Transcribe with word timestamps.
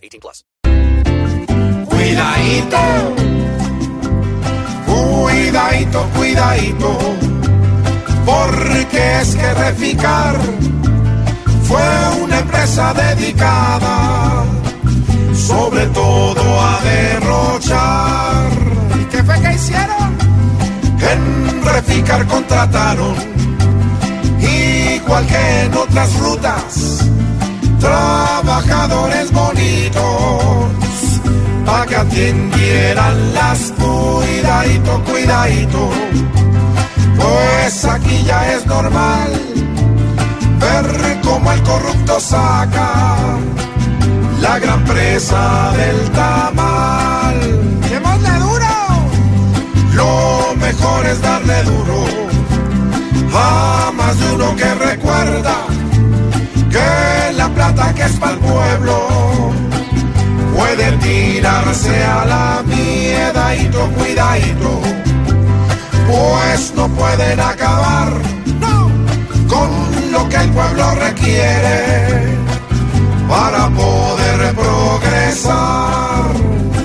18 0.00 0.20
plus. 0.20 0.44
Cuidadito, 1.88 2.78
cuidadito, 4.86 6.08
cuidadito, 6.16 6.98
porque 8.24 9.20
es 9.20 9.36
que 9.36 9.54
Reficar 9.54 10.36
fue 11.64 12.22
una 12.22 12.38
empresa 12.38 12.94
dedicada 12.94 14.44
sobre 15.50 15.86
todo 15.88 16.60
a 16.60 16.80
derrochar. 16.82 18.50
¿Y 19.00 19.04
qué 19.04 19.22
fue 19.24 19.40
que 19.40 19.52
hicieron? 19.54 20.18
En 21.12 21.62
Reficar 21.62 22.26
contrataron, 22.26 23.14
igual 24.40 25.26
que 25.26 25.62
en 25.62 25.74
otras 25.74 26.18
rutas, 26.20 27.08
trabajadores 27.80 29.32
bonitos 29.80 31.20
pa' 31.64 31.86
que 31.86 31.96
atendieran 31.96 33.34
las 33.34 33.72
cuidadito, 33.72 35.02
cuidadito. 35.04 35.90
Pues 37.16 37.84
aquí 37.84 38.22
ya 38.24 38.54
es 38.54 38.66
normal 38.66 39.30
ver 40.58 41.20
cómo 41.22 41.52
el 41.52 41.62
corrupto 41.62 42.20
saca 42.20 43.16
la 44.40 44.58
gran 44.58 44.84
presa 44.84 45.72
del 45.76 46.10
tamal. 46.10 47.38
¡Démosle 47.88 48.38
duro! 48.38 48.74
Lo 49.94 50.56
mejor 50.56 51.06
es 51.06 51.20
darle 51.20 51.62
duro 51.64 52.04
a 53.34 53.92
más 53.94 54.18
de 54.18 54.32
uno 54.32 54.56
que 54.56 54.74
recuerda 54.74 55.54
que 56.70 57.32
la 57.34 57.48
plata 57.48 57.94
que 57.94 58.04
es 58.04 58.12
para 58.18 58.32
el 58.32 58.38
pueblo 58.38 58.99
tirarse 61.70 62.04
a 62.04 62.24
la 62.24 62.62
miedadito, 62.64 63.88
cuidadito, 63.90 64.80
pues 66.08 66.72
no 66.74 66.88
pueden 66.88 67.38
acabar 67.38 68.12
con 69.48 69.70
lo 70.12 70.28
que 70.28 70.36
el 70.36 70.50
pueblo 70.50 70.94
requiere 70.96 72.36
para 73.28 73.68
poder 73.68 74.54
progresar. 74.54 76.24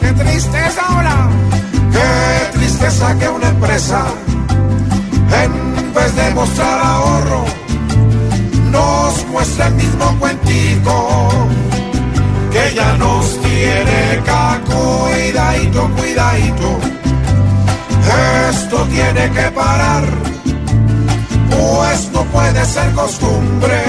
¡Qué 0.00 0.12
tristeza 0.12 0.82
ahora! 0.88 1.28
¡Qué 1.92 2.58
tristeza 2.58 3.18
que 3.18 3.28
una 3.28 3.48
empresa, 3.48 4.04
en 5.42 5.94
vez 5.94 6.16
de 6.16 6.34
mostrar 6.34 6.78
ahorro, 6.80 7.44
nos 8.70 9.26
muestra 9.28 9.68
el 9.68 9.74
mismo 9.74 10.18
cuentico 10.18 11.30
que 12.52 12.74
ya 12.74 12.96
nos 12.96 13.40
tiene 13.42 14.22
cuidadito, 14.60 15.90
cuidadito. 15.96 16.78
Esto 18.50 18.78
tiene 18.84 19.30
que 19.30 19.50
parar, 19.50 20.04
pues 21.50 22.10
no 22.12 22.24
puede 22.24 22.64
ser 22.64 22.92
costumbre 22.92 23.82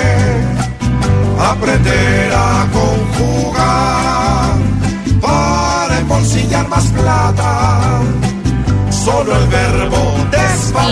aprender 1.39 2.31
a 2.33 2.67
conjugar 2.73 4.56
para 5.22 6.00
embolsillar 6.00 6.67
más 6.67 6.85
plata. 6.85 8.01
Solo 8.89 9.35
el 9.35 9.47
verbo. 9.47 9.86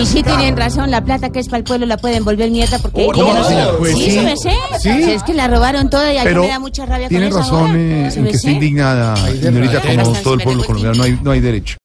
Y 0.00 0.06
sí 0.06 0.22
tienen 0.22 0.56
razón, 0.56 0.90
la 0.90 1.02
plata 1.04 1.30
que 1.30 1.40
es 1.40 1.48
para 1.48 1.58
el 1.58 1.64
pueblo 1.64 1.86
la 1.86 1.96
pueden 1.96 2.24
volver 2.24 2.50
mierda 2.50 2.78
porque... 2.78 3.06
¿Cómo 3.12 3.32
no, 3.32 3.44
señor? 3.44 3.78
Pues 3.78 3.94
sí, 3.94 4.04
sí. 4.04 4.10
se 4.12 4.22
me 4.22 4.36
sé. 4.36 4.52
Sí. 4.80 4.90
Es 4.90 5.22
que 5.22 5.34
la 5.34 5.48
robaron 5.48 5.90
toda 5.90 6.12
y 6.12 6.18
a 6.18 6.24
mí 6.24 6.34
me 6.34 6.48
da 6.48 6.58
mucha 6.58 6.86
rabia 6.86 7.08
con 7.08 7.20
razón 7.32 7.60
ahora. 7.60 7.74
eh, 7.76 8.10
en 8.14 8.24
que 8.24 8.30
está 8.30 8.50
indignada, 8.50 9.16
señorita, 9.16 9.80
como 9.80 10.12
todo 10.22 10.34
el 10.34 10.40
pueblo 10.40 10.64
colombiano, 10.64 10.96
no 10.96 11.02
hay, 11.04 11.18
no 11.22 11.30
hay 11.32 11.40
derecho. 11.40 11.74